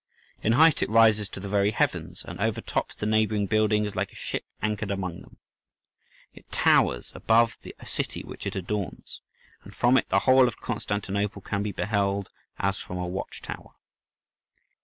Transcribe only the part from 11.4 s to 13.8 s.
can be beheld, as from a watch tower.